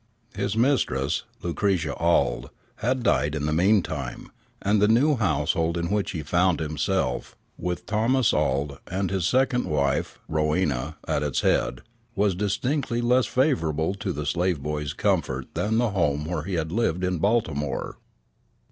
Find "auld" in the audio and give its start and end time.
1.93-2.49, 8.33-8.79